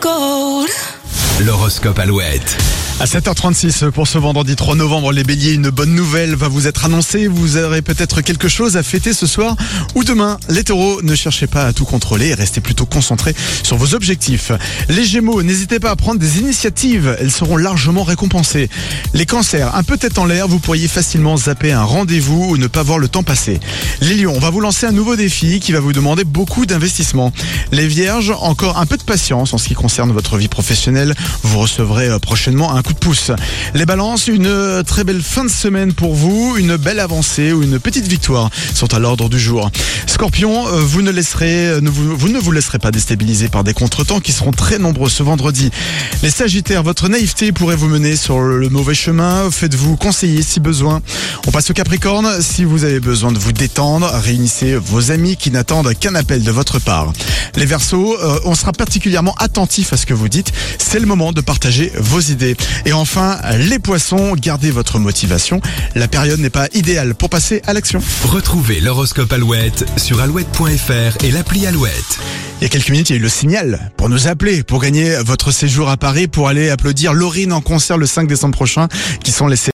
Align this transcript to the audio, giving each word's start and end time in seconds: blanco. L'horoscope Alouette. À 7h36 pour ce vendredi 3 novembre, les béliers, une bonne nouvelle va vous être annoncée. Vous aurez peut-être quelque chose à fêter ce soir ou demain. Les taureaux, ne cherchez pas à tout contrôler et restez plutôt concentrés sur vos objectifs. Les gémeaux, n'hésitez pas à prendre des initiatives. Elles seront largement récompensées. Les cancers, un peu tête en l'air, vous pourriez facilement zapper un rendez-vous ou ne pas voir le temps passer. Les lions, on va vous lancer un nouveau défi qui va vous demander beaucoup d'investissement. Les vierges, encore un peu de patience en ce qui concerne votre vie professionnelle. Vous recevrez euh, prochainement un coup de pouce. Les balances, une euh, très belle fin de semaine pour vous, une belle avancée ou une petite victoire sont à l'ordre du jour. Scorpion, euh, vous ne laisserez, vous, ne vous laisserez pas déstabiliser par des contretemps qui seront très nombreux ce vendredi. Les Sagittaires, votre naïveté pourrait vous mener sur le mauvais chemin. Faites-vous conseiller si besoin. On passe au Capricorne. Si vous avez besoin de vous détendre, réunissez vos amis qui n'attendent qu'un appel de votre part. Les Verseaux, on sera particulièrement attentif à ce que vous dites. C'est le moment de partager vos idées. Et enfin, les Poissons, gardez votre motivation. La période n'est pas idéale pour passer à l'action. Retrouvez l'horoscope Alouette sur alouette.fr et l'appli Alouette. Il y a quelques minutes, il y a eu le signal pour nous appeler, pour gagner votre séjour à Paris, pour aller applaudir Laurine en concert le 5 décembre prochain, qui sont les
blanco. 0.00 0.33
L'horoscope 1.40 1.98
Alouette. 1.98 2.56
À 3.00 3.06
7h36 3.06 3.90
pour 3.90 4.06
ce 4.06 4.18
vendredi 4.18 4.54
3 4.54 4.76
novembre, 4.76 5.10
les 5.10 5.24
béliers, 5.24 5.54
une 5.54 5.68
bonne 5.68 5.92
nouvelle 5.92 6.36
va 6.36 6.46
vous 6.46 6.68
être 6.68 6.84
annoncée. 6.84 7.26
Vous 7.26 7.56
aurez 7.56 7.82
peut-être 7.82 8.20
quelque 8.20 8.46
chose 8.46 8.76
à 8.76 8.84
fêter 8.84 9.12
ce 9.12 9.26
soir 9.26 9.56
ou 9.96 10.04
demain. 10.04 10.38
Les 10.48 10.62
taureaux, 10.62 11.02
ne 11.02 11.16
cherchez 11.16 11.48
pas 11.48 11.66
à 11.66 11.72
tout 11.72 11.86
contrôler 11.86 12.28
et 12.28 12.34
restez 12.34 12.60
plutôt 12.60 12.86
concentrés 12.86 13.34
sur 13.64 13.76
vos 13.76 13.94
objectifs. 13.94 14.52
Les 14.88 15.04
gémeaux, 15.04 15.42
n'hésitez 15.42 15.80
pas 15.80 15.90
à 15.90 15.96
prendre 15.96 16.20
des 16.20 16.38
initiatives. 16.38 17.16
Elles 17.18 17.32
seront 17.32 17.56
largement 17.56 18.04
récompensées. 18.04 18.70
Les 19.12 19.26
cancers, 19.26 19.74
un 19.74 19.82
peu 19.82 19.96
tête 19.96 20.18
en 20.18 20.26
l'air, 20.26 20.46
vous 20.46 20.60
pourriez 20.60 20.86
facilement 20.86 21.36
zapper 21.36 21.72
un 21.72 21.82
rendez-vous 21.82 22.50
ou 22.50 22.56
ne 22.58 22.68
pas 22.68 22.84
voir 22.84 23.00
le 23.00 23.08
temps 23.08 23.24
passer. 23.24 23.58
Les 24.02 24.14
lions, 24.14 24.34
on 24.36 24.40
va 24.40 24.50
vous 24.50 24.60
lancer 24.60 24.86
un 24.86 24.92
nouveau 24.92 25.16
défi 25.16 25.58
qui 25.58 25.72
va 25.72 25.80
vous 25.80 25.92
demander 25.92 26.22
beaucoup 26.22 26.64
d'investissement. 26.64 27.32
Les 27.72 27.88
vierges, 27.88 28.32
encore 28.38 28.78
un 28.78 28.86
peu 28.86 28.96
de 28.96 29.02
patience 29.02 29.52
en 29.52 29.58
ce 29.58 29.66
qui 29.66 29.74
concerne 29.74 30.12
votre 30.12 30.36
vie 30.36 30.48
professionnelle. 30.48 31.16
Vous 31.42 31.58
recevrez 31.58 32.08
euh, 32.08 32.18
prochainement 32.18 32.74
un 32.74 32.82
coup 32.82 32.92
de 32.92 32.98
pouce. 32.98 33.30
Les 33.74 33.86
balances, 33.86 34.28
une 34.28 34.46
euh, 34.46 34.82
très 34.82 35.04
belle 35.04 35.22
fin 35.22 35.44
de 35.44 35.50
semaine 35.50 35.92
pour 35.92 36.14
vous, 36.14 36.56
une 36.58 36.76
belle 36.76 37.00
avancée 37.00 37.52
ou 37.52 37.62
une 37.62 37.78
petite 37.78 38.06
victoire 38.06 38.50
sont 38.74 38.92
à 38.94 38.98
l'ordre 38.98 39.28
du 39.28 39.38
jour. 39.38 39.70
Scorpion, 40.06 40.66
euh, 40.66 40.80
vous 40.80 41.02
ne 41.02 41.10
laisserez, 41.10 41.80
vous, 41.80 42.28
ne 42.28 42.38
vous 42.38 42.52
laisserez 42.52 42.78
pas 42.78 42.90
déstabiliser 42.90 43.48
par 43.48 43.64
des 43.64 43.74
contretemps 43.74 44.20
qui 44.20 44.32
seront 44.32 44.52
très 44.52 44.78
nombreux 44.78 45.10
ce 45.10 45.22
vendredi. 45.22 45.70
Les 46.22 46.30
Sagittaires, 46.30 46.82
votre 46.82 47.08
naïveté 47.08 47.52
pourrait 47.52 47.76
vous 47.76 47.88
mener 47.88 48.16
sur 48.16 48.40
le 48.40 48.68
mauvais 48.68 48.94
chemin. 48.94 49.50
Faites-vous 49.50 49.96
conseiller 49.96 50.42
si 50.42 50.60
besoin. 50.60 51.02
On 51.46 51.50
passe 51.50 51.70
au 51.70 51.74
Capricorne. 51.74 52.40
Si 52.40 52.64
vous 52.64 52.84
avez 52.84 53.00
besoin 53.00 53.32
de 53.32 53.38
vous 53.38 53.52
détendre, 53.52 54.10
réunissez 54.12 54.76
vos 54.76 55.10
amis 55.10 55.36
qui 55.36 55.50
n'attendent 55.50 55.92
qu'un 55.94 56.14
appel 56.14 56.42
de 56.42 56.50
votre 56.50 56.78
part. 56.78 57.12
Les 57.56 57.66
Verseaux, 57.66 58.16
on 58.44 58.54
sera 58.54 58.72
particulièrement 58.72 59.34
attentif 59.38 59.92
à 59.92 59.96
ce 59.96 60.06
que 60.06 60.14
vous 60.14 60.28
dites. 60.28 60.52
C'est 60.78 61.00
le 61.00 61.06
moment 61.14 61.32
de 61.32 61.40
partager 61.40 61.92
vos 61.96 62.20
idées. 62.20 62.56
Et 62.86 62.92
enfin, 62.92 63.38
les 63.58 63.78
Poissons, 63.78 64.34
gardez 64.36 64.70
votre 64.70 64.98
motivation. 64.98 65.60
La 65.94 66.08
période 66.08 66.40
n'est 66.40 66.50
pas 66.50 66.66
idéale 66.74 67.14
pour 67.14 67.30
passer 67.30 67.62
à 67.66 67.72
l'action. 67.72 68.00
Retrouvez 68.24 68.80
l'horoscope 68.80 69.32
Alouette 69.32 69.84
sur 69.96 70.20
alouette.fr 70.20 71.24
et 71.24 71.30
l'appli 71.30 71.66
Alouette. 71.66 72.18
Il 72.60 72.64
y 72.64 72.66
a 72.66 72.68
quelques 72.68 72.90
minutes, 72.90 73.10
il 73.10 73.12
y 73.14 73.16
a 73.16 73.18
eu 73.18 73.22
le 73.22 73.28
signal 73.28 73.92
pour 73.96 74.08
nous 74.08 74.26
appeler, 74.26 74.62
pour 74.62 74.80
gagner 74.80 75.16
votre 75.24 75.50
séjour 75.50 75.88
à 75.88 75.96
Paris, 75.96 76.28
pour 76.28 76.48
aller 76.48 76.70
applaudir 76.70 77.12
Laurine 77.12 77.52
en 77.52 77.60
concert 77.60 77.98
le 77.98 78.06
5 78.06 78.26
décembre 78.26 78.54
prochain, 78.54 78.88
qui 79.22 79.32
sont 79.32 79.46
les 79.46 79.56